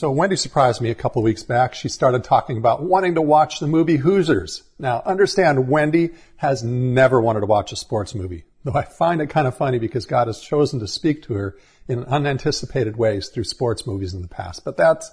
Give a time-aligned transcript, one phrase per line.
[0.00, 1.74] So Wendy surprised me a couple weeks back.
[1.74, 4.62] She started talking about wanting to watch the movie Hoosiers.
[4.78, 9.28] Now understand Wendy has never wanted to watch a sports movie, though I find it
[9.28, 13.44] kind of funny because God has chosen to speak to her in unanticipated ways through
[13.44, 14.64] sports movies in the past.
[14.64, 15.12] But that's,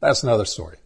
[0.00, 0.78] that's another story.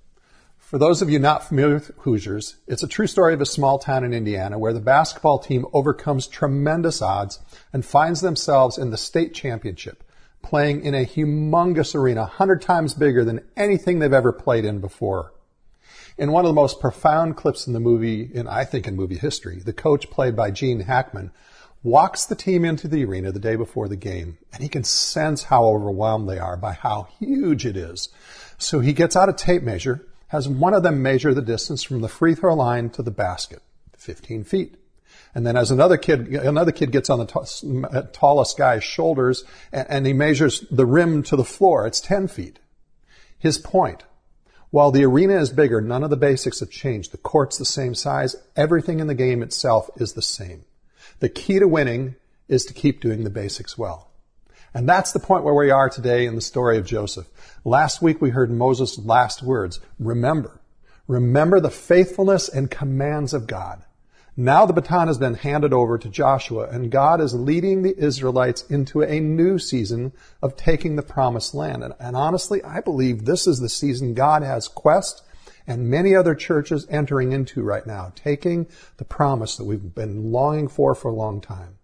[0.58, 3.78] For those of you not familiar with Hoosiers, it's a true story of a small
[3.78, 7.38] town in Indiana where the basketball team overcomes tremendous odds
[7.72, 10.02] and finds themselves in the state championship
[10.42, 15.32] playing in a humongous arena, 100 times bigger than anything they've ever played in before.
[16.18, 19.16] In one of the most profound clips in the movie, in I think in movie
[19.16, 21.30] history, the coach played by Gene Hackman
[21.82, 25.44] walks the team into the arena the day before the game, and he can sense
[25.44, 28.10] how overwhelmed they are by how huge it is.
[28.58, 32.02] So he gets out a tape measure, has one of them measure the distance from
[32.02, 33.62] the free throw line to the basket,
[33.96, 34.76] 15 feet.
[35.34, 39.86] And then as another kid, another kid gets on the t- tallest guy's shoulders and,
[39.88, 41.86] and he measures the rim to the floor.
[41.86, 42.58] It's 10 feet.
[43.38, 44.04] His point.
[44.70, 47.12] While the arena is bigger, none of the basics have changed.
[47.12, 48.36] The court's the same size.
[48.56, 50.64] Everything in the game itself is the same.
[51.18, 52.16] The key to winning
[52.48, 54.10] is to keep doing the basics well.
[54.72, 57.26] And that's the point where we are today in the story of Joseph.
[57.64, 59.80] Last week we heard Moses' last words.
[59.98, 60.60] Remember.
[61.08, 63.82] Remember the faithfulness and commands of God.
[64.40, 68.62] Now the baton has been handed over to Joshua, and God is leading the Israelites
[68.70, 71.84] into a new season of taking the promised land.
[71.84, 75.22] And, and, honestly, I believe this is the season God has Quest
[75.66, 78.66] and many other churches entering into right now, taking
[78.96, 81.76] the promise that we've been longing for for a long time.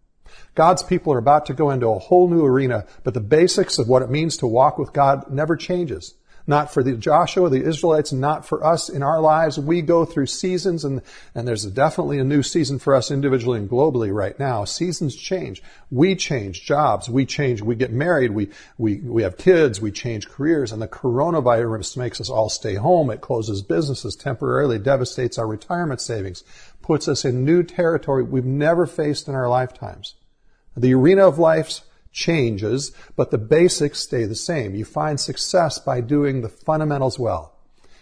[0.54, 3.86] God's people are about to go into a whole new arena, but the basics of
[3.86, 6.14] what it means to walk with God never changes
[6.46, 9.58] not for the Joshua, the Israelites, not for us in our lives.
[9.58, 11.02] We go through seasons and,
[11.34, 14.64] and there's definitely a new season for us individually and globally right now.
[14.64, 15.62] Seasons change.
[15.90, 17.08] We change jobs.
[17.08, 17.62] We change.
[17.62, 18.30] We get married.
[18.30, 19.80] We, we, we have kids.
[19.80, 23.10] We change careers and the coronavirus makes us all stay home.
[23.10, 26.44] It closes businesses temporarily, devastates our retirement savings,
[26.82, 30.14] puts us in new territory we've never faced in our lifetimes.
[30.76, 31.82] The arena of life's
[32.16, 34.74] changes, but the basics stay the same.
[34.74, 37.52] You find success by doing the fundamentals well.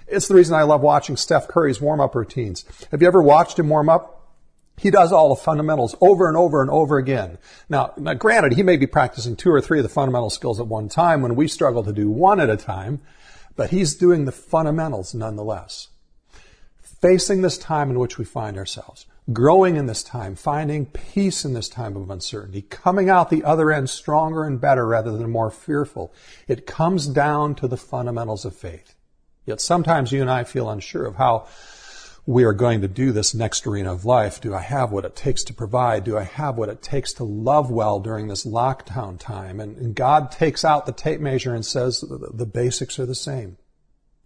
[0.07, 2.65] It's the reason I love watching Steph Curry's warm-up routines.
[2.91, 4.31] Have you ever watched him warm up?
[4.77, 7.39] He does all the fundamentals over and over and over again.
[7.69, 10.67] Now, now, granted, he may be practicing two or three of the fundamental skills at
[10.67, 13.01] one time when we struggle to do one at a time,
[13.57, 15.89] but he's doing the fundamentals nonetheless.
[17.01, 21.55] Facing this time in which we find ourselves, growing in this time, finding peace in
[21.55, 25.51] this time of uncertainty, coming out the other end stronger and better rather than more
[25.51, 26.13] fearful.
[26.47, 28.95] It comes down to the fundamentals of faith.
[29.47, 31.47] Yet sometimes you and I feel unsure of how
[32.27, 34.41] we are going to do this next arena of life.
[34.41, 36.05] Do I have what it takes to provide?
[36.05, 39.61] Do I have what it takes to love well during this lockdown time?
[39.61, 43.15] And, and God takes out the tape measure and says the, the basics are the
[43.15, 43.59] same.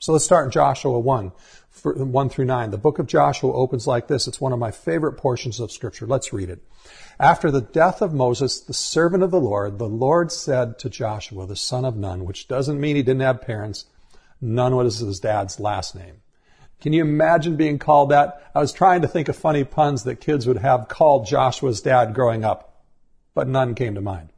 [0.01, 1.33] So let's start in Joshua 1,
[1.83, 2.71] 1 through 9.
[2.71, 4.29] The book of Joshua opens like this.
[4.29, 6.07] It's one of my favorite portions of scripture.
[6.07, 6.63] Let's read it.
[7.19, 11.47] After the death of Moses, the servant of the Lord, the Lord said to Joshua,
[11.47, 13.87] the son of Nun, which doesn't mean he didn't have parents.
[14.41, 16.23] Nun was his dad's last name.
[16.81, 18.51] Can you imagine being called that?
[18.55, 22.15] I was trying to think of funny puns that kids would have called Joshua's dad
[22.15, 22.85] growing up,
[23.35, 24.29] but none came to mind.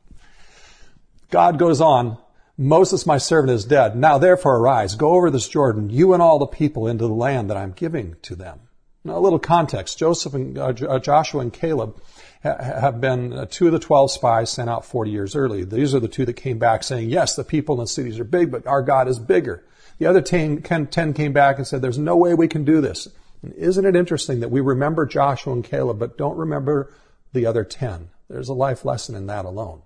[1.31, 2.17] God goes on,
[2.63, 3.97] Moses, my servant, is dead.
[3.97, 7.49] Now therefore arise, go over this Jordan, you and all the people into the land
[7.49, 8.61] that I'm giving to them.
[9.03, 9.99] Now a little context.
[9.99, 12.03] Joseph and uh, uh Joshua and Caleb
[12.43, 15.65] ha- have been uh, two of the 12 spies sent out 40 years early.
[15.65, 18.25] These are the two that came back saying, yes, the people in the cities are
[18.25, 19.65] big, but our God is bigger.
[19.97, 23.09] The other 10, 10 came back and said, there's no way we can do this.
[23.43, 26.93] And isn't it interesting that we remember Joshua and Caleb, but don't remember
[27.33, 28.11] the other 10?
[28.29, 29.81] There's a life lesson in that alone.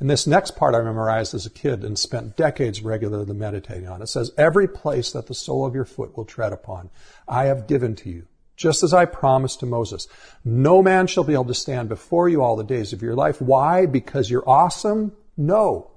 [0.00, 4.02] And this next part I memorized as a kid and spent decades regularly meditating on.
[4.02, 6.90] It says, Every place that the sole of your foot will tread upon,
[7.26, 8.26] I have given to you,
[8.56, 10.06] just as I promised to Moses.
[10.44, 13.40] No man shall be able to stand before you all the days of your life.
[13.40, 13.86] Why?
[13.86, 15.12] Because you're awesome?
[15.36, 15.90] No.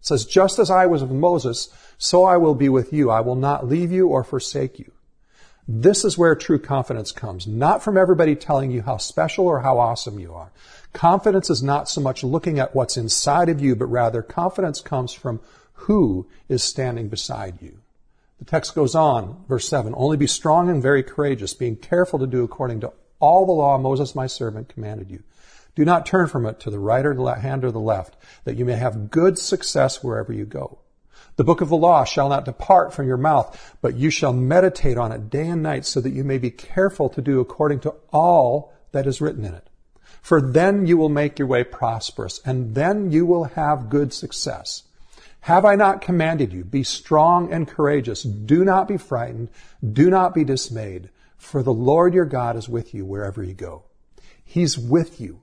[0.00, 1.68] It says, just as I was with Moses,
[1.98, 3.10] so I will be with you.
[3.10, 4.92] I will not leave you or forsake you.
[5.68, 9.78] This is where true confidence comes, not from everybody telling you how special or how
[9.78, 10.52] awesome you are.
[10.92, 15.12] Confidence is not so much looking at what's inside of you, but rather confidence comes
[15.12, 15.40] from
[15.72, 17.78] who is standing beside you.
[18.38, 22.26] The text goes on, verse 7, only be strong and very courageous, being careful to
[22.28, 25.24] do according to all the law Moses my servant commanded you.
[25.74, 28.56] Do not turn from it to the right or the hand or the left, that
[28.56, 30.78] you may have good success wherever you go.
[31.36, 34.96] The book of the law shall not depart from your mouth, but you shall meditate
[34.96, 37.94] on it day and night so that you may be careful to do according to
[38.10, 39.68] all that is written in it.
[40.22, 44.84] For then you will make your way prosperous, and then you will have good success.
[45.40, 46.64] Have I not commanded you?
[46.64, 48.22] Be strong and courageous.
[48.22, 49.50] Do not be frightened.
[49.92, 51.10] Do not be dismayed.
[51.36, 53.84] For the Lord your God is with you wherever you go.
[54.42, 55.42] He's with you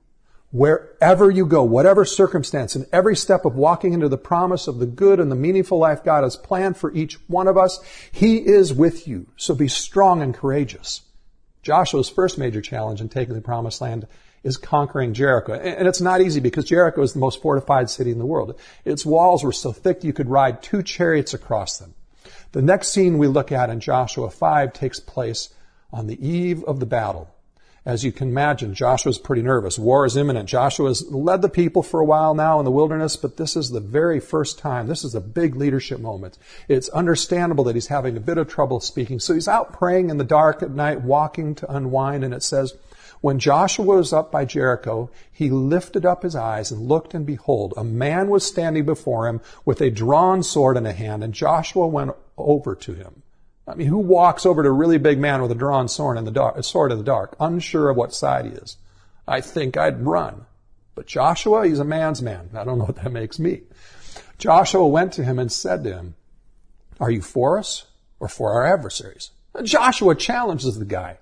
[0.54, 4.86] wherever you go, whatever circumstance, in every step of walking into the promise of the
[4.86, 7.80] good and the meaningful life God has planned for each one of us.
[8.12, 9.26] He is with you.
[9.36, 11.02] So be strong and courageous.
[11.64, 14.06] Joshua's first major challenge in taking the promised land
[14.44, 15.54] is conquering Jericho.
[15.54, 18.56] And it's not easy because Jericho is the most fortified city in the world.
[18.84, 21.94] Its walls were so thick you could ride two chariots across them.
[22.52, 25.52] The next scene we look at in Joshua 5 takes place
[25.92, 27.33] on the eve of the battle.
[27.86, 29.78] As you can imagine, Joshua's pretty nervous.
[29.78, 30.48] War is imminent.
[30.48, 33.80] Joshua's led the people for a while now in the wilderness, but this is the
[33.80, 34.86] very first time.
[34.86, 36.38] This is a big leadership moment.
[36.66, 39.20] It's understandable that he's having a bit of trouble speaking.
[39.20, 42.72] So he's out praying in the dark at night, walking to unwind, and it says,
[43.20, 47.74] when Joshua was up by Jericho, he lifted up his eyes and looked, and behold,
[47.76, 51.86] a man was standing before him with a drawn sword in a hand, and Joshua
[51.86, 53.22] went over to him.
[53.66, 56.24] I mean, who walks over to a really big man with a drawn sword in
[56.24, 58.76] the dark, sword in the dark, unsure of what side he is?
[59.26, 60.44] I think I'd run.
[60.94, 62.50] But Joshua, he's a man's man.
[62.54, 63.62] I don't know what that makes me.
[64.38, 66.14] Joshua went to him and said to him,
[67.00, 67.86] Are you for us
[68.20, 69.30] or for our adversaries?
[69.62, 71.18] Joshua challenges the guy.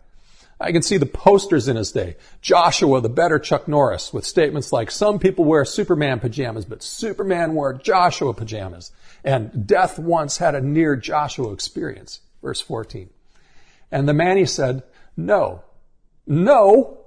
[0.60, 2.16] I can see the posters in his day.
[2.40, 7.54] Joshua, the better Chuck Norris, with statements like, some people wear Superman pajamas, but Superman
[7.54, 8.92] wore Joshua pajamas.
[9.24, 12.20] And death once had a near Joshua experience.
[12.42, 13.08] Verse 14.
[13.90, 14.82] And the man, he said,
[15.16, 15.62] no,
[16.26, 16.98] no.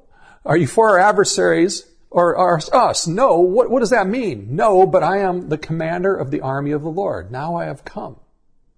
[0.46, 3.08] Are you for our adversaries or, us?
[3.08, 3.40] No.
[3.40, 4.56] What, what does that mean?
[4.56, 7.32] No, but I am the commander of the army of the Lord.
[7.32, 8.18] Now I have come.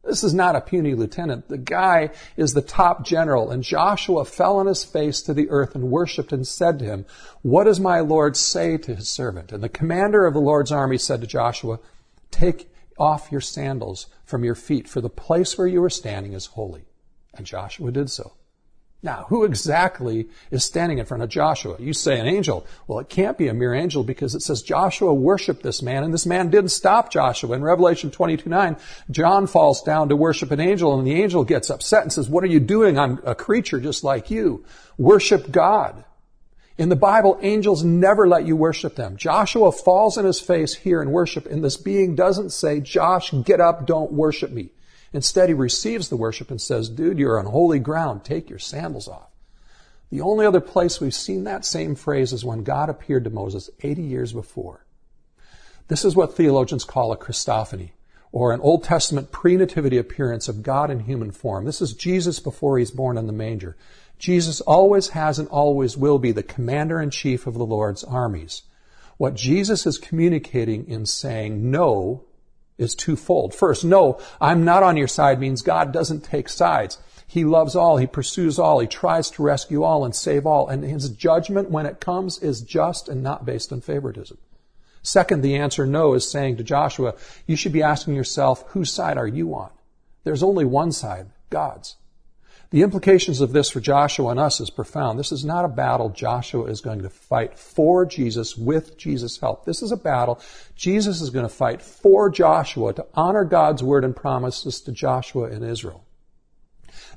[0.04, 1.50] This is not a puny lieutenant.
[1.50, 3.52] The guy is the top general.
[3.52, 7.06] And Joshua fell on his face to the earth and worshiped and said to him,
[7.42, 9.52] What does my Lord say to his servant?
[9.52, 11.80] And the commander of the Lord's army said to Joshua,
[12.32, 16.48] Take off your sandals from your feet, for the place where you are standing is
[16.48, 16.86] holy.
[17.34, 18.34] And Joshua did so.
[19.04, 21.76] Now, who exactly is standing in front of Joshua?
[21.78, 22.66] You say an angel.
[22.88, 26.12] Well, it can't be a mere angel because it says Joshua worshiped this man and
[26.12, 27.56] this man didn't stop Joshua.
[27.56, 28.76] In Revelation 22, 9,
[29.12, 32.44] John falls down to worship an angel and the angel gets upset and says, what
[32.44, 32.98] are you doing?
[32.98, 34.66] I'm a creature just like you.
[34.98, 36.04] Worship God.
[36.78, 39.18] In the Bible, angels never let you worship them.
[39.18, 43.60] Joshua falls on his face here in worship and this being doesn't say, Josh, get
[43.60, 44.70] up, don't worship me.
[45.12, 48.24] Instead, he receives the worship and says, dude, you're on holy ground.
[48.24, 49.30] Take your sandals off.
[50.12, 53.70] The only other place we've seen that same phrase is when God appeared to Moses
[53.82, 54.86] 80 years before.
[55.88, 57.92] This is what theologians call a Christophany,
[58.32, 61.66] or an Old Testament pre-nativity appearance of God in human form.
[61.66, 63.78] This is Jesus before he's born in the manger.
[64.18, 68.64] Jesus always has and always will be the commander in chief of the Lord's armies.
[69.18, 72.24] What Jesus is communicating in saying no
[72.78, 73.54] is twofold.
[73.54, 76.98] First, no, I'm not on your side means God doesn't take sides.
[77.28, 77.98] He loves all.
[77.98, 78.80] He pursues all.
[78.80, 80.68] He tries to rescue all and save all.
[80.70, 84.38] And his judgment when it comes is just and not based on favoritism.
[85.02, 89.18] Second, the answer no is saying to Joshua, you should be asking yourself, whose side
[89.18, 89.70] are you on?
[90.24, 91.96] There's only one side, God's.
[92.70, 95.18] The implications of this for Joshua and us is profound.
[95.18, 99.64] This is not a battle Joshua is going to fight for Jesus with Jesus' help.
[99.64, 100.42] This is a battle
[100.76, 105.50] Jesus is going to fight for Joshua to honor God's word and promises to Joshua
[105.50, 106.04] and Israel.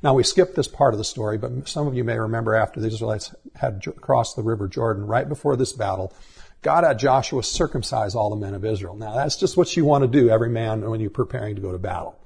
[0.05, 2.79] Now we skipped this part of the story, but some of you may remember after
[2.79, 6.15] the Israelites had crossed the river Jordan right before this battle,
[6.63, 8.95] God had Joshua circumcise all the men of Israel.
[8.95, 11.73] Now that's just what you want to do, every man, when you're preparing to go
[11.73, 12.20] to battle.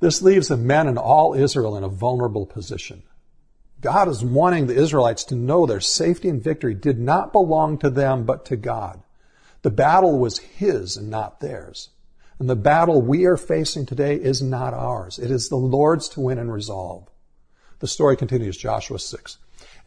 [0.00, 3.02] This leaves the men and all Israel in a vulnerable position.
[3.80, 7.90] God is wanting the Israelites to know their safety and victory did not belong to
[7.90, 9.02] them, but to God.
[9.62, 11.90] The battle was His and not theirs.
[12.38, 15.18] And the battle we are facing today is not ours.
[15.18, 17.08] It is the Lord's to win and resolve.
[17.80, 19.38] The story continues, Joshua 6.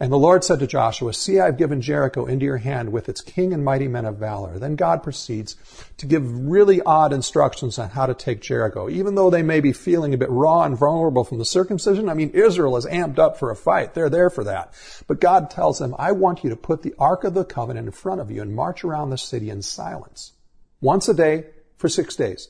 [0.02, 3.20] And the Lord said to Joshua, See, I've given Jericho into your hand with its
[3.20, 4.58] king and mighty men of valor.
[4.58, 5.54] Then God proceeds
[5.98, 8.90] to give really odd instructions on how to take Jericho.
[8.90, 12.14] Even though they may be feeling a bit raw and vulnerable from the circumcision, I
[12.14, 13.94] mean, Israel is amped up for a fight.
[13.94, 14.74] They're there for that.
[15.06, 17.92] But God tells them, I want you to put the Ark of the Covenant in
[17.92, 20.32] front of you and march around the city in silence.
[20.80, 21.44] Once a day
[21.76, 22.48] for six days.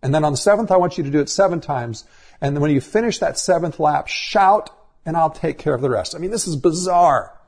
[0.00, 2.04] And then on the seventh, I want you to do it seven times.
[2.40, 4.70] And when you finish that seventh lap, shout,
[5.06, 6.14] and I'll take care of the rest.
[6.14, 7.38] I mean, this is bizarre.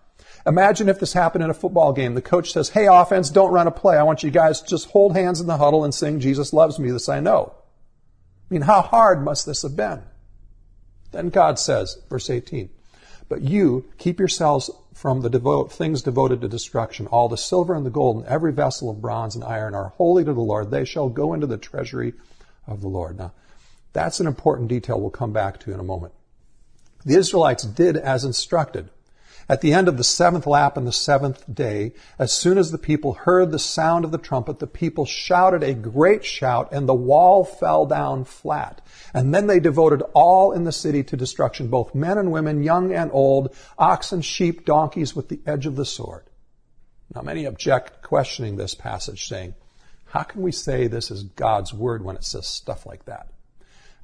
[0.46, 2.14] Imagine if this happened in a football game.
[2.14, 3.96] The coach says, Hey, offense, don't run a play.
[3.96, 6.78] I want you guys to just hold hands in the huddle and sing, Jesus loves
[6.78, 6.90] me.
[6.90, 7.54] This I know.
[8.48, 10.02] I mean, how hard must this have been?
[11.10, 12.70] Then God says, verse 18,
[13.28, 17.06] but you keep yourselves from the devote, things devoted to destruction.
[17.08, 20.25] All the silver and the gold and every vessel of bronze and iron are holy
[20.25, 20.70] to the Lord.
[20.70, 22.14] They shall go into the treasury
[22.66, 23.18] of the Lord.
[23.18, 23.32] Now,
[23.92, 26.14] that's an important detail we'll come back to in a moment.
[27.04, 28.90] The Israelites did as instructed.
[29.48, 32.78] At the end of the seventh lap and the seventh day, as soon as the
[32.78, 36.94] people heard the sound of the trumpet, the people shouted a great shout and the
[36.94, 38.84] wall fell down flat.
[39.14, 42.92] And then they devoted all in the city to destruction, both men and women, young
[42.92, 46.24] and old, oxen, sheep, donkeys with the edge of the sword.
[47.14, 49.54] Now many object questioning this passage saying,
[50.06, 53.28] how can we say this is God's word when it says stuff like that?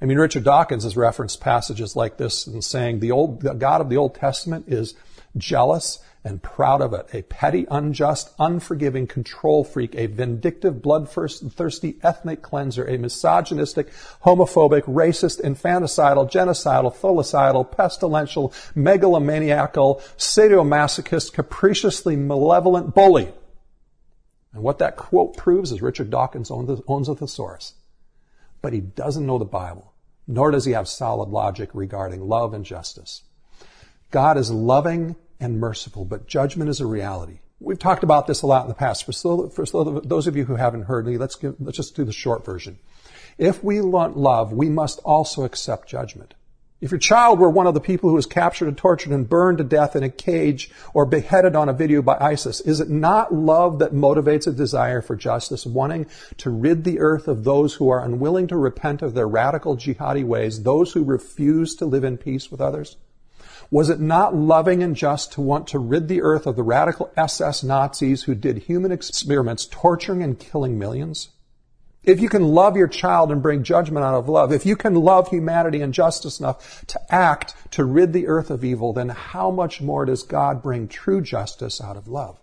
[0.03, 3.81] I mean, Richard Dawkins has referenced passages like this and saying the old, the God
[3.81, 4.95] of the Old Testament is
[5.37, 12.43] jealous and proud of it, a petty, unjust, unforgiving control freak, a vindictive, bloodthirsty ethnic
[12.43, 13.93] cleanser, a misogynistic,
[14.25, 23.33] homophobic, racist, infanticidal, genocidal, filicidal, pestilential, megalomaniacal, sadomasochist, capriciously malevolent bully.
[24.53, 27.75] And what that quote proves is Richard Dawkins owns a thesaurus.
[28.61, 29.92] But he doesn't know the Bible,
[30.33, 33.23] nor does he have solid logic regarding love and justice.
[34.11, 37.41] God is loving and merciful, but judgment is a reality.
[37.61, 39.05] We've talked about this a lot in the past.
[39.05, 42.13] For, for those of you who haven't heard me, let's, give, let's just do the
[42.13, 42.79] short version.
[43.39, 46.35] If we want love, we must also accept judgment.
[46.83, 49.59] If your child were one of the people who was captured and tortured and burned
[49.59, 53.33] to death in a cage or beheaded on a video by ISIS, is it not
[53.33, 56.07] love that motivates a desire for justice, wanting
[56.39, 60.25] to rid the earth of those who are unwilling to repent of their radical jihadi
[60.25, 62.97] ways, those who refuse to live in peace with others?
[63.71, 67.13] Was it not loving and just to want to rid the earth of the radical
[67.17, 71.29] SS Nazis who did human experiments, torturing and killing millions?
[72.05, 74.95] If you can love your child and bring judgment out of love, if you can
[74.95, 79.51] love humanity and justice enough to act to rid the earth of evil, then how
[79.51, 82.41] much more does God bring true justice out of love?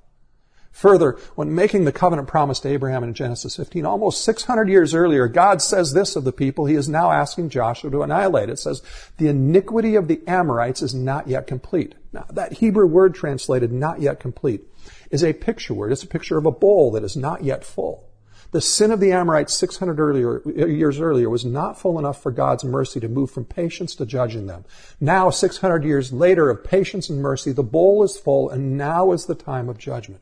[0.72, 5.28] Further, when making the covenant promise to Abraham in Genesis 15, almost 600 years earlier,
[5.28, 8.50] God says this of the people he is now asking Joshua to annihilate.
[8.50, 8.82] It says,
[9.18, 11.96] the iniquity of the Amorites is not yet complete.
[12.14, 14.64] Now, that Hebrew word translated not yet complete
[15.12, 15.92] is a picture word.
[15.92, 18.09] It's a picture of a bowl that is not yet full.
[18.52, 22.64] The sin of the Amorites 600 earlier, years earlier was not full enough for God's
[22.64, 24.66] mercy to move from patience to judging them.
[25.00, 29.28] Now, 600 years later of patience and mercy, the bowl is full and now is
[29.28, 30.22] the time of judgment.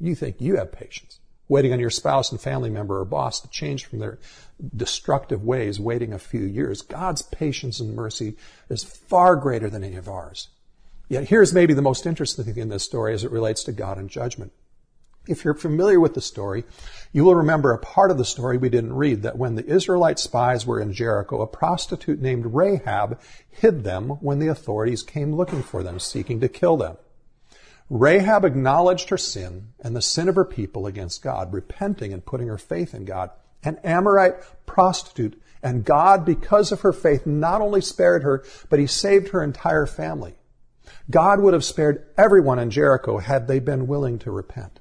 [0.00, 3.48] You think you have patience, waiting on your spouse and family member or boss to
[3.48, 4.18] change from their
[4.74, 6.80] destructive ways, waiting a few years.
[6.80, 8.36] God's patience and mercy
[8.70, 10.48] is far greater than any of ours.
[11.10, 13.98] Yet here's maybe the most interesting thing in this story as it relates to God
[13.98, 14.52] and judgment.
[15.26, 16.64] If you're familiar with the story,
[17.12, 20.18] you will remember a part of the story we didn't read that when the Israelite
[20.18, 23.18] spies were in Jericho, a prostitute named Rahab
[23.50, 26.98] hid them when the authorities came looking for them, seeking to kill them.
[27.88, 32.48] Rahab acknowledged her sin and the sin of her people against God, repenting and putting
[32.48, 33.30] her faith in God.
[33.62, 34.34] An Amorite
[34.66, 39.42] prostitute, and God, because of her faith, not only spared her, but he saved her
[39.42, 40.34] entire family.
[41.10, 44.80] God would have spared everyone in Jericho had they been willing to repent.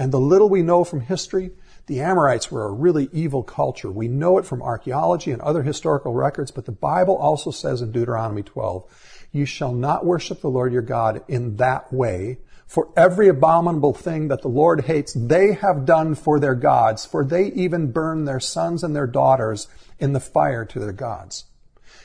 [0.00, 1.50] And the little we know from history,
[1.84, 3.90] the Amorites were a really evil culture.
[3.90, 7.92] We know it from archaeology and other historical records, but the Bible also says in
[7.92, 12.38] Deuteronomy 12 you shall not worship the Lord your God in that way.
[12.66, 17.22] For every abominable thing that the Lord hates, they have done for their gods, for
[17.22, 21.44] they even burn their sons and their daughters in the fire to their gods.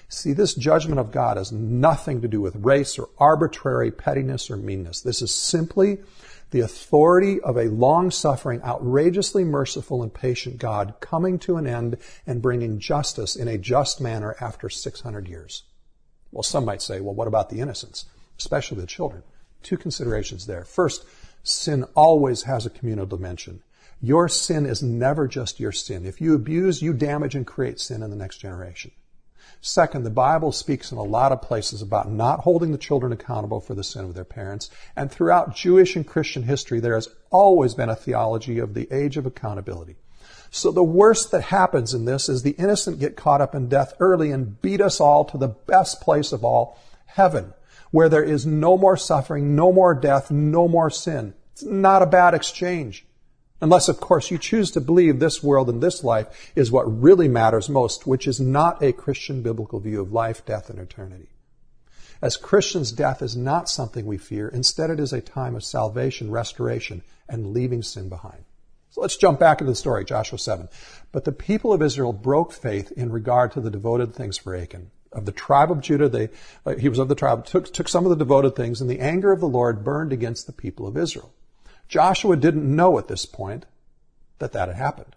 [0.09, 4.57] See, this judgment of God has nothing to do with race or arbitrary pettiness or
[4.57, 4.99] meanness.
[4.99, 5.99] This is simply
[6.55, 12.41] the authority of a long-suffering, outrageously merciful and patient God coming to an end and
[12.41, 15.63] bringing justice in a just manner after 600 years.
[16.31, 18.05] Well, some might say, well, what about the innocents,
[18.39, 19.23] especially the children?
[19.63, 20.63] Two considerations there.
[20.63, 21.03] First,
[21.43, 23.61] sin always has a communal dimension.
[23.99, 26.05] Your sin is never just your sin.
[26.05, 28.91] If you abuse, you damage and create sin in the next generation.
[29.67, 33.59] Second, the Bible speaks in a lot of places about not holding the children accountable
[33.59, 34.69] for the sin of their parents.
[34.95, 39.17] And throughout Jewish and Christian history, there has always been a theology of the age
[39.17, 39.95] of accountability.
[40.51, 43.95] So the worst that happens in this is the innocent get caught up in death
[43.99, 47.51] early and beat us all to the best place of all, heaven,
[47.89, 51.33] where there is no more suffering, no more death, no more sin.
[51.53, 53.03] It's not a bad exchange.
[53.61, 57.27] Unless, of course, you choose to believe this world and this life is what really
[57.27, 61.29] matters most, which is not a Christian biblical view of life, death, and eternity.
[62.21, 64.47] As Christians, death is not something we fear.
[64.47, 68.43] Instead, it is a time of salvation, restoration, and leaving sin behind.
[68.89, 70.69] So let's jump back into the story, Joshua 7.
[71.11, 74.91] But the people of Israel broke faith in regard to the devoted things for Achan.
[75.11, 76.29] Of the tribe of Judah, they,
[76.65, 78.99] uh, he was of the tribe, took, took some of the devoted things, and the
[78.99, 81.33] anger of the Lord burned against the people of Israel.
[81.87, 83.65] Joshua didn't know at this point
[84.39, 85.15] that that had happened.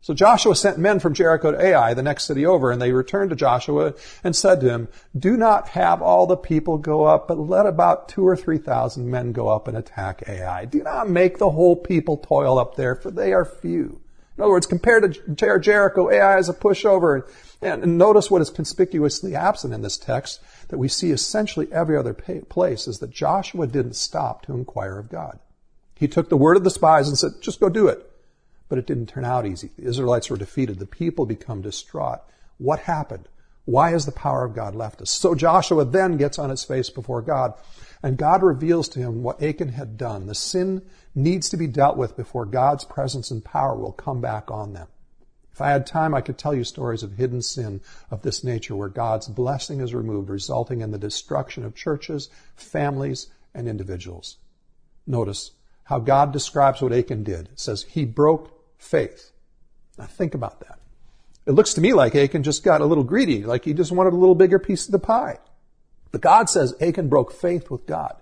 [0.00, 3.30] So Joshua sent men from Jericho to Ai, the next city over, and they returned
[3.30, 7.38] to Joshua and said to him, Do not have all the people go up, but
[7.38, 10.66] let about two or three thousand men go up and attack Ai.
[10.66, 14.00] Do not make the whole people toil up there, for they are few.
[14.36, 17.28] In other words, compared to Jericho, Ai is a pushover.
[17.60, 22.14] And notice what is conspicuously absent in this text that we see essentially every other
[22.14, 25.40] place is that Joshua didn't stop to inquire of God.
[25.98, 28.08] He took the word of the spies and said, just go do it.
[28.68, 29.70] But it didn't turn out easy.
[29.76, 30.78] The Israelites were defeated.
[30.78, 32.20] The people become distraught.
[32.58, 33.28] What happened?
[33.64, 35.10] Why has the power of God left us?
[35.10, 37.54] So Joshua then gets on his face before God,
[38.02, 40.26] and God reveals to him what Achan had done.
[40.26, 40.82] The sin
[41.14, 44.86] needs to be dealt with before God's presence and power will come back on them.
[45.52, 48.76] If I had time, I could tell you stories of hidden sin of this nature
[48.76, 54.36] where God's blessing is removed, resulting in the destruction of churches, families, and individuals.
[55.06, 55.50] Notice
[55.88, 57.48] how God describes what Achan did.
[57.48, 59.32] It says he broke faith.
[59.96, 60.78] Now think about that.
[61.46, 64.12] It looks to me like Achan just got a little greedy, like he just wanted
[64.12, 65.38] a little bigger piece of the pie.
[66.12, 68.16] But God says Achan broke faith with God.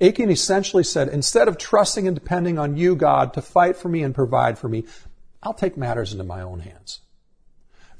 [0.00, 4.02] Achan essentially said, instead of trusting and depending on you, God, to fight for me
[4.02, 4.84] and provide for me,
[5.44, 7.01] I'll take matters into my own hands.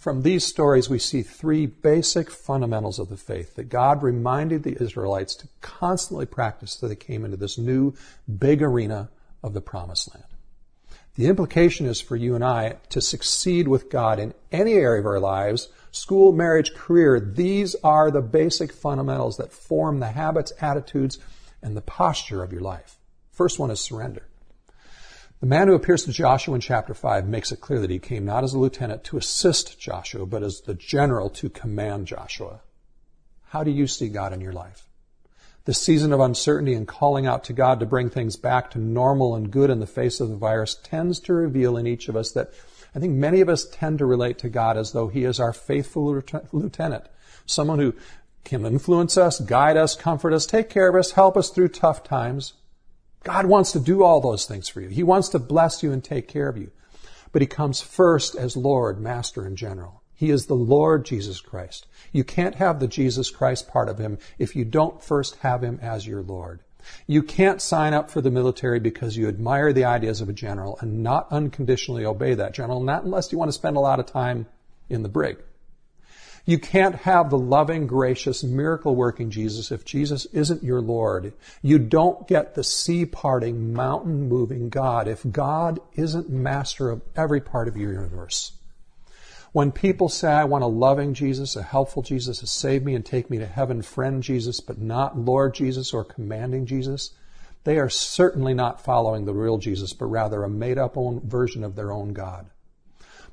[0.03, 4.77] From these stories, we see three basic fundamentals of the faith that God reminded the
[4.83, 7.95] Israelites to constantly practice as they came into this new
[8.27, 9.11] big arena
[9.45, 10.27] of the promised land.
[11.15, 15.07] The implication is for you and I to succeed with God in any area of
[15.07, 17.21] our lives, school, marriage, career.
[17.21, 21.21] These are the basic fundamentals that form the habits, attitudes,
[21.63, 22.99] and the posture of your life.
[23.31, 24.27] First one is surrender.
[25.43, 28.25] The man who appears to Joshua in chapter 5 makes it clear that he came
[28.25, 32.61] not as a lieutenant to assist Joshua, but as the general to command Joshua.
[33.49, 34.87] How do you see God in your life?
[35.65, 39.35] The season of uncertainty and calling out to God to bring things back to normal
[39.35, 42.31] and good in the face of the virus tends to reveal in each of us
[42.31, 42.53] that
[42.95, 45.53] I think many of us tend to relate to God as though He is our
[45.53, 47.07] faithful lieutenant,
[47.47, 47.97] someone who
[48.45, 52.05] can influence us, guide us, comfort us, take care of us, help us through tough
[52.05, 52.53] times.
[53.23, 54.89] God wants to do all those things for you.
[54.89, 56.71] He wants to bless you and take care of you.
[57.31, 60.03] But He comes first as Lord, Master, and General.
[60.15, 61.87] He is the Lord Jesus Christ.
[62.13, 65.79] You can't have the Jesus Christ part of Him if you don't first have Him
[65.83, 66.61] as your Lord.
[67.07, 70.79] You can't sign up for the military because you admire the ideas of a general
[70.81, 74.07] and not unconditionally obey that general, not unless you want to spend a lot of
[74.07, 74.47] time
[74.89, 75.39] in the brig.
[76.45, 81.33] You can't have the loving, gracious, miracle working Jesus if Jesus isn't your Lord.
[81.63, 87.41] You don't get the sea parting, mountain moving God if God isn't master of every
[87.41, 88.53] part of your universe.
[89.53, 93.05] When people say, I want a loving Jesus, a helpful Jesus to save me and
[93.05, 97.11] take me to heaven, friend Jesus, but not Lord Jesus or commanding Jesus,
[97.65, 101.77] they are certainly not following the real Jesus, but rather a made up version of
[101.77, 102.47] their own God.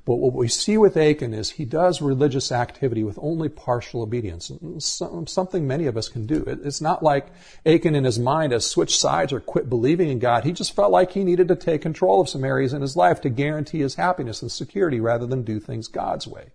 [0.09, 4.51] But what we see with Achan is he does religious activity with only partial obedience,
[4.79, 6.43] something many of us can do.
[6.47, 7.27] It's not like
[7.63, 10.45] Achan in his mind has switched sides or quit believing in God.
[10.45, 13.21] He just felt like he needed to take control of some areas in his life
[13.21, 16.53] to guarantee his happiness and security rather than do things God's way.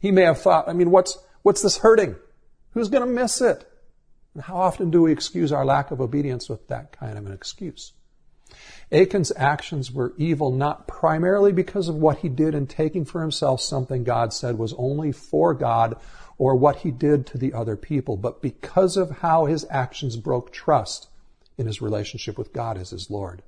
[0.00, 2.16] He may have thought, I mean, what's, what's this hurting?
[2.72, 3.70] Who's going to miss it?
[4.34, 7.32] And how often do we excuse our lack of obedience with that kind of an
[7.32, 7.92] excuse?
[8.92, 13.60] Achan's actions were evil not primarily because of what he did in taking for himself
[13.60, 15.96] something God said was only for God
[16.38, 20.52] or what he did to the other people, but because of how his actions broke
[20.52, 21.08] trust
[21.56, 23.42] in his relationship with God as his Lord.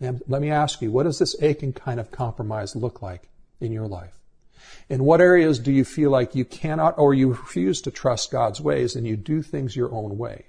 [0.00, 3.28] Let me ask you, what does this Achan kind of compromise look like
[3.60, 4.14] in your life?
[4.88, 8.60] In what areas do you feel like you cannot or you refuse to trust God's
[8.60, 10.46] ways and you do things your own way?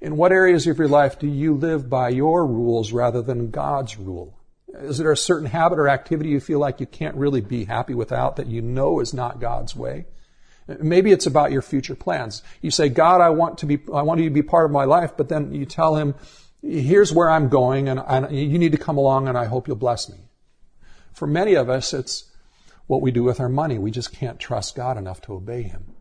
[0.00, 3.98] In what areas of your life do you live by your rules rather than God's
[3.98, 4.38] rule?
[4.74, 7.92] Is there a certain habit or activity you feel like you can't really be happy
[7.92, 10.06] without that you know is not God's way?
[10.68, 12.42] Maybe it's about your future plans.
[12.62, 14.84] You say, God, I want to be, I want you to be part of my
[14.84, 16.14] life, but then you tell him,
[16.62, 19.76] here's where I'm going and, and you need to come along and I hope you'll
[19.76, 20.18] bless me.
[21.12, 22.30] For many of us, it's
[22.86, 23.78] what we do with our money.
[23.78, 25.94] We just can't trust God enough to obey him.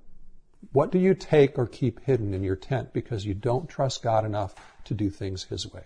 [0.71, 4.25] What do you take or keep hidden in your tent because you don't trust God
[4.25, 4.55] enough
[4.85, 5.83] to do things His way?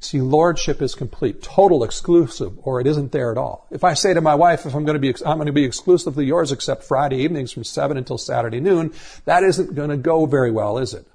[0.00, 3.66] See, lordship is complete, total, exclusive, or it isn't there at all.
[3.70, 5.64] If I say to my wife, if I'm going to be, I'm going to be
[5.64, 8.92] exclusively yours except Friday evenings from 7 until Saturday noon,
[9.26, 11.06] that isn't going to go very well, is it?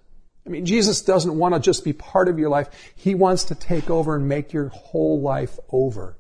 [0.46, 2.70] I mean, Jesus doesn't want to just be part of your life.
[2.96, 6.16] He wants to take over and make your whole life over.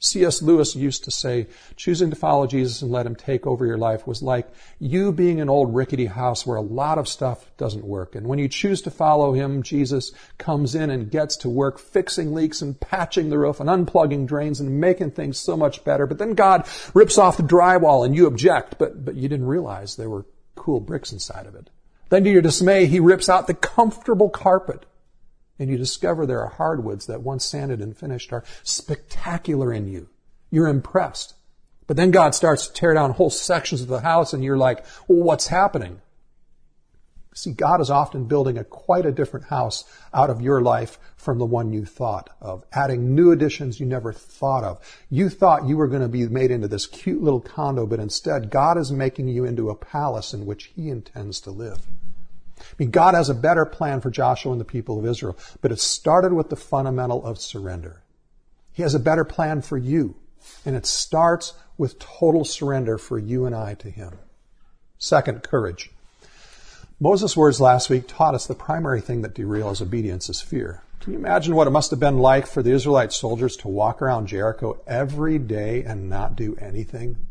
[0.00, 0.42] C.S.
[0.42, 4.06] Lewis used to say, choosing to follow Jesus and let him take over your life
[4.06, 8.14] was like you being an old rickety house where a lot of stuff doesn't work.
[8.14, 12.32] And when you choose to follow him, Jesus comes in and gets to work fixing
[12.32, 16.06] leaks and patching the roof and unplugging drains and making things so much better.
[16.06, 19.96] But then God rips off the drywall and you object, but, but you didn't realize
[19.96, 21.70] there were cool bricks inside of it.
[22.10, 24.84] Then to your dismay, he rips out the comfortable carpet
[25.58, 30.08] and you discover there are hardwoods that once sanded and finished are spectacular in you.
[30.50, 31.34] You're impressed.
[31.86, 34.84] But then God starts to tear down whole sections of the house and you're like,
[35.08, 36.00] well, what's happening?
[37.38, 41.38] See, God is often building a quite a different house out of your life from
[41.38, 45.04] the one you thought of, adding new additions you never thought of.
[45.08, 48.50] You thought you were going to be made into this cute little condo, but instead
[48.50, 51.86] God is making you into a palace in which He intends to live.
[52.70, 55.72] I mean, God has a better plan for Joshua and the people of Israel, but
[55.72, 58.02] it started with the fundamental of surrender.
[58.72, 60.16] He has a better plan for you,
[60.64, 64.18] and it starts with total surrender for you and I to Him.
[64.98, 65.90] Second, courage.
[67.00, 70.82] Moses' words last week taught us the primary thing that derails obedience is fear.
[71.00, 74.02] Can you imagine what it must have been like for the Israelite soldiers to walk
[74.02, 77.27] around Jericho every day and not do anything?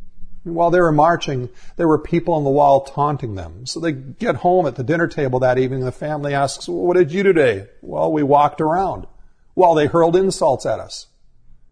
[0.54, 3.66] While they were marching, there were people on the wall taunting them.
[3.66, 6.98] So they get home at the dinner table that evening, the family asks, well, what
[6.98, 7.68] did you do today?
[7.82, 9.08] Well, we walked around
[9.54, 11.08] while they hurled insults at us.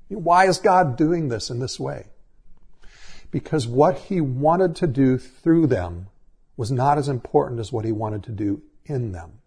[0.10, 2.08] Why is God doing this in this way?
[3.32, 6.08] Because what he wanted to do through them
[6.58, 9.42] was not as important as what he wanted to do in them.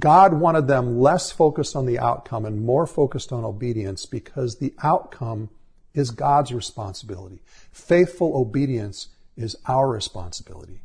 [0.00, 4.74] God wanted them less focused on the outcome and more focused on obedience because the
[4.82, 5.50] outcome
[5.94, 7.40] is God's responsibility.
[7.72, 10.80] Faithful obedience is our responsibility.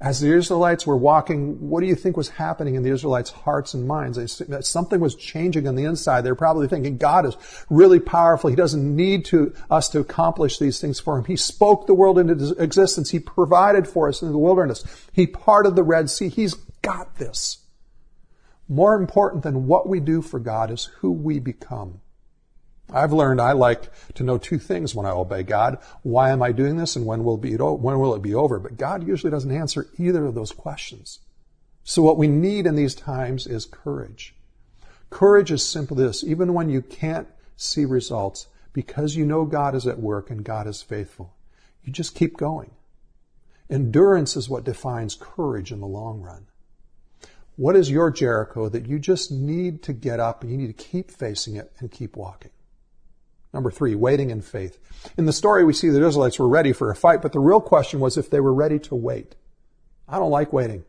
[0.00, 3.74] As the Israelites were walking, what do you think was happening in the Israelites' hearts
[3.74, 4.40] and minds?
[4.60, 6.20] something was changing on the inside.
[6.20, 7.36] They're probably thinking, God is
[7.68, 8.48] really powerful.
[8.48, 11.24] He doesn't need to, us to accomplish these things for him.
[11.24, 13.10] He spoke the world into existence.
[13.10, 14.84] He provided for us in the wilderness.
[15.12, 16.28] He parted the Red Sea.
[16.28, 17.58] He's got this.
[18.68, 22.02] More important than what we do for God is who we become.
[22.92, 25.78] I've learned I like to know two things when I obey God.
[26.02, 28.58] Why am I doing this and when will, it be, when will it be over?
[28.58, 31.20] But God usually doesn't answer either of those questions.
[31.84, 34.34] So what we need in these times is courage.
[35.10, 36.24] Courage is simply this.
[36.24, 40.66] Even when you can't see results, because you know God is at work and God
[40.66, 41.34] is faithful,
[41.82, 42.70] you just keep going.
[43.70, 46.46] Endurance is what defines courage in the long run.
[47.56, 50.84] What is your Jericho that you just need to get up and you need to
[50.84, 52.50] keep facing it and keep walking?
[53.58, 54.78] Number three, waiting in faith.
[55.16, 57.60] In the story, we see the Israelites were ready for a fight, but the real
[57.60, 59.34] question was if they were ready to wait.
[60.06, 60.84] I don't like waiting.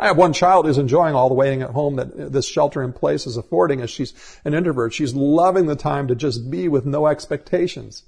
[0.00, 2.94] I have one child who's enjoying all the waiting at home that this shelter in
[2.94, 4.94] place is affording as she's an introvert.
[4.94, 8.04] She's loving the time to just be with no expectations.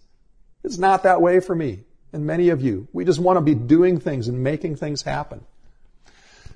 [0.65, 2.89] It's not that way for me and many of you.
[2.95, 5.45] We just want to be doing things and making things happen.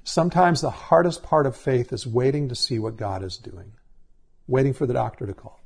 [0.03, 3.73] Sometimes the hardest part of faith is waiting to see what God is doing,
[4.47, 5.60] waiting for the doctor to call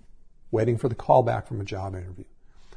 [0.55, 2.25] waiting for the call back from a job interview,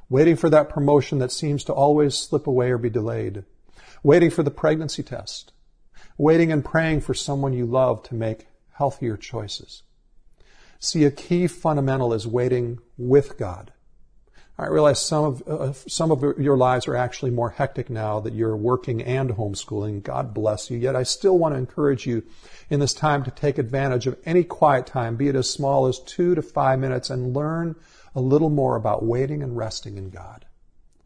[0.09, 3.43] waiting for that promotion that seems to always slip away or be delayed,
[4.01, 5.53] waiting for the pregnancy test,
[6.17, 9.83] waiting and praying for someone you love to make healthier choices.
[10.79, 13.71] See, a key fundamental is waiting with God.
[14.59, 18.33] I realize some of, uh, some of your lives are actually more hectic now that
[18.33, 20.01] you're working and homeschooling.
[20.01, 20.77] God bless you.
[20.79, 22.23] Yet I still want to encourage you
[22.69, 25.99] in this time to take advantage of any quiet time, be it as small as
[25.99, 27.75] two to five minutes, and learn
[28.15, 30.45] a little more about waiting and resting in God.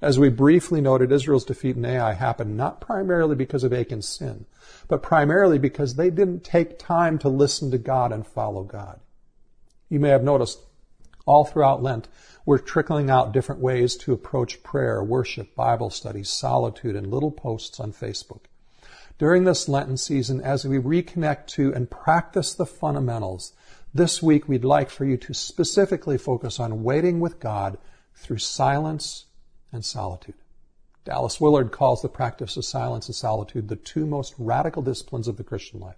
[0.01, 4.45] As we briefly noted, Israel's defeat in Ai happened not primarily because of Achan's sin,
[4.87, 9.01] but primarily because they didn't take time to listen to God and follow God.
[9.89, 10.59] You may have noticed
[11.25, 12.07] all throughout Lent,
[12.45, 17.79] we're trickling out different ways to approach prayer, worship, Bible studies, solitude, and little posts
[17.79, 18.41] on Facebook.
[19.17, 23.53] During this Lenten season, as we reconnect to and practice the fundamentals,
[23.93, 27.77] this week we'd like for you to specifically focus on waiting with God
[28.15, 29.25] through silence
[29.71, 30.35] and solitude.
[31.03, 35.37] Dallas Willard calls the practice of silence and solitude the two most radical disciplines of
[35.37, 35.97] the Christian life.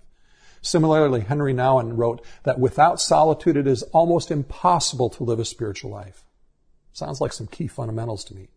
[0.64, 5.92] Similarly, Henri Nouwen wrote that without solitude it is almost impossible to live a spiritual
[5.92, 6.24] life.
[6.94, 8.48] Sounds like some key fundamentals to me.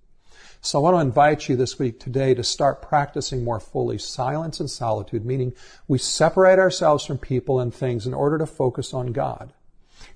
[0.61, 4.61] So I want to invite you this week today to start practicing more fully silence
[4.61, 5.53] and solitude, meaning
[5.89, 9.53] we separate ourselves from people and things in order to focus on God.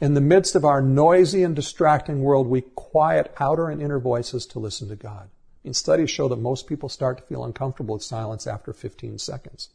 [0.00, 4.46] In the midst of our noisy and distracting world, we quiet outer and inner voices
[4.46, 5.28] to listen to God.
[5.64, 9.70] In studies show that most people start to feel uncomfortable with silence after 15 seconds.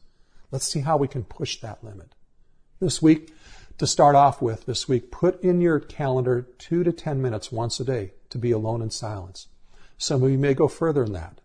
[0.56, 2.15] Let's see how we can push that limit.
[2.80, 3.34] This week,
[3.78, 7.78] to start off with, this week, put in your calendar two to 10 minutes once
[7.82, 9.48] a day to be alone in silence.
[9.98, 11.41] Some of you may go further than that.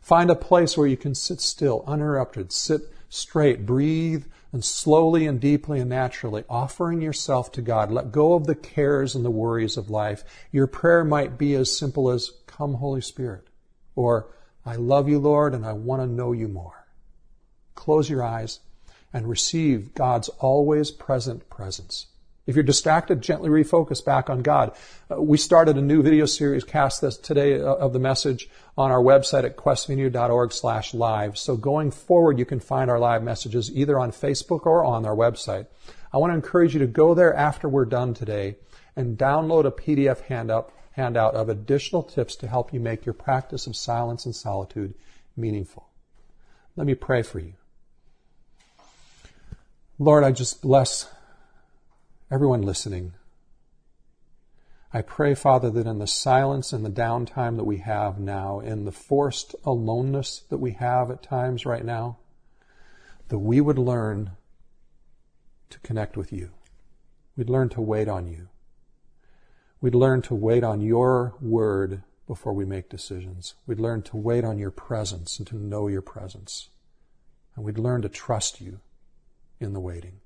[0.00, 5.40] Find a place where you can sit still, uninterrupted, sit straight, breathe, and slowly and
[5.40, 7.90] deeply and naturally offering yourself to God.
[7.90, 10.22] Let go of the cares and the worries of life.
[10.52, 13.48] Your prayer might be as simple as, Come, Holy Spirit,
[13.96, 14.28] or
[14.64, 16.83] I love you, Lord, and I want to know you more.
[17.74, 18.60] Close your eyes
[19.12, 22.06] and receive God's always present presence.
[22.46, 24.72] If you're distracted, gently refocus back on God.
[25.10, 28.90] Uh, we started a new video series, cast this today uh, of the message on
[28.90, 31.38] our website at questvineyard.org slash live.
[31.38, 35.16] So going forward, you can find our live messages either on Facebook or on our
[35.16, 35.66] website.
[36.12, 38.56] I want to encourage you to go there after we're done today
[38.94, 43.66] and download a PDF handout, handout of additional tips to help you make your practice
[43.66, 44.94] of silence and solitude
[45.34, 45.88] meaningful.
[46.76, 47.54] Let me pray for you.
[49.98, 51.08] Lord, I just bless
[52.28, 53.12] everyone listening.
[54.92, 58.86] I pray, Father, that in the silence and the downtime that we have now, in
[58.86, 62.18] the forced aloneness that we have at times right now,
[63.28, 64.32] that we would learn
[65.70, 66.50] to connect with you.
[67.36, 68.48] We'd learn to wait on you.
[69.80, 73.54] We'd learn to wait on your word before we make decisions.
[73.64, 76.68] We'd learn to wait on your presence and to know your presence.
[77.54, 78.80] And we'd learn to trust you
[79.60, 80.20] in the waiting.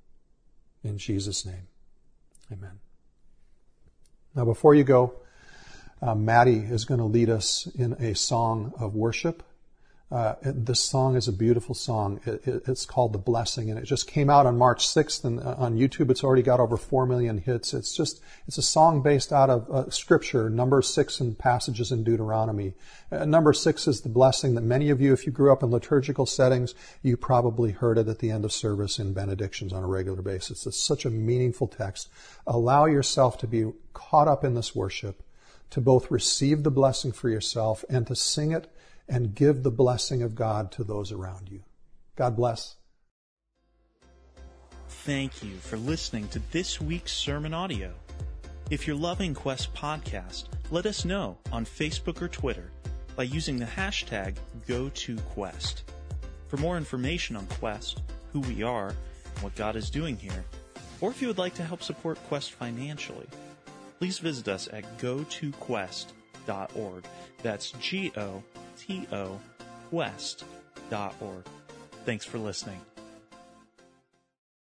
[0.83, 1.69] In Jesus' name.
[2.53, 2.79] Amen.
[4.35, 5.15] Now, before you go,
[6.01, 9.43] uh, Maddie is going to lead us in a song of worship.
[10.11, 12.19] Uh, this song is a beautiful song.
[12.25, 15.23] It, it, it's called "The Blessing," and it just came out on March 6th.
[15.23, 17.75] And uh, on YouTube, it's already got over four million hits.
[17.75, 22.05] It's just it's a song based out of uh, Scripture, Numbers six and passages in
[22.05, 22.73] Deuteronomy.
[23.13, 25.71] Uh, Numbers six is the blessing that many of you, if you grew up in
[25.71, 29.87] liturgical settings, you probably heard it at the end of service in benedictions on a
[29.87, 30.67] regular basis.
[30.67, 32.09] It's such a meaningful text.
[32.47, 35.23] Allow yourself to be caught up in this worship,
[35.69, 38.73] to both receive the blessing for yourself and to sing it
[39.09, 41.63] and give the blessing of God to those around you.
[42.17, 42.77] God bless.
[44.89, 47.93] Thank you for listening to this week's sermon audio.
[48.71, 52.71] If you're loving Quest Podcast, let us know on Facebook or Twitter
[53.17, 55.83] by using the hashtag GoToQuest.
[56.49, 60.45] For more information on Quest, who we are, and what God is doing here,
[61.01, 63.27] or if you would like to help support Quest financially,
[63.99, 67.05] please visit us at gotoquest.org.
[67.43, 68.43] That's G O
[68.89, 69.39] T O
[69.91, 71.45] Quest.org.
[72.07, 72.81] Thanks for listening.